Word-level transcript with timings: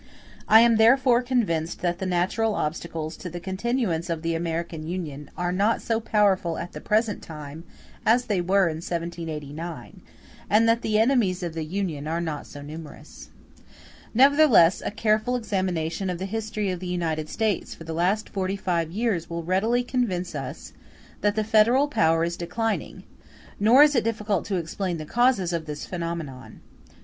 I 0.47 0.61
am 0.61 0.77
therefore 0.77 1.21
convinced 1.21 1.81
that 1.81 1.99
the 1.99 2.07
natural 2.07 2.55
obstacles 2.55 3.15
to 3.17 3.29
the 3.29 3.39
continuance 3.39 4.09
of 4.09 4.23
the 4.23 4.33
American 4.33 4.87
Union 4.87 5.29
are 5.37 5.51
not 5.51 5.79
so 5.79 5.99
powerful 5.99 6.57
at 6.57 6.71
the 6.71 6.81
present 6.81 7.21
time 7.21 7.65
as 8.03 8.25
they 8.25 8.41
were 8.41 8.67
in 8.67 8.77
1789; 8.77 10.01
and 10.49 10.67
that 10.67 10.81
the 10.81 10.97
enemies 10.97 11.43
of 11.43 11.53
the 11.53 11.63
Union 11.63 12.07
are 12.07 12.19
not 12.19 12.47
so 12.47 12.63
numerous. 12.63 13.29
Nevertheless, 14.15 14.81
a 14.83 14.89
careful 14.89 15.35
examination 15.35 16.09
of 16.09 16.17
the 16.17 16.25
history 16.25 16.71
of 16.71 16.79
the 16.79 16.87
United 16.87 17.29
States 17.29 17.75
for 17.75 17.83
the 17.83 17.93
last 17.93 18.27
forty 18.27 18.55
five 18.55 18.89
years 18.89 19.29
will 19.29 19.43
readily 19.43 19.83
convince 19.83 20.33
us 20.33 20.73
that 21.21 21.35
the 21.35 21.43
federal 21.43 21.87
power 21.87 22.23
is 22.23 22.35
declining; 22.35 23.03
nor 23.59 23.83
is 23.83 23.93
it 23.93 24.03
difficult 24.03 24.45
to 24.45 24.55
explain 24.55 24.97
the 24.97 25.05
causes 25.05 25.53
of 25.53 25.67
this 25.67 25.85
phenomenon. 25.85 26.59